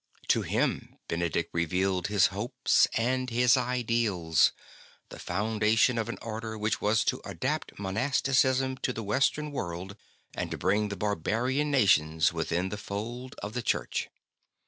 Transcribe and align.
To 0.29 0.41
him 0.41 0.97
Benedict 1.07 1.51
revealed 1.53 2.07
his 2.07 2.27
hopes 2.33 2.87
and 2.95 3.29
his 3.29 3.55
ideals— 3.55 4.51
the 5.11 5.19
foundation 5.19 5.99
of 5.99 6.09
an 6.09 6.17
Order 6.23 6.57
which 6.57 6.81
was 6.81 7.03
to 7.03 7.21
adapt 7.23 7.77
monasticism 7.77 8.77
to 8.77 8.93
the 8.93 9.03
Western 9.03 9.51
world, 9.51 9.95
and 10.33 10.49
to 10.49 10.57
bring 10.57 10.89
the 10.89 10.97
barbarian 10.97 11.69
nations 11.69 12.33
within 12.33 12.69
the 12.69 12.77
fold 12.77 13.35
of 13.43 13.53
the 13.53 13.61
Church. 13.61 14.09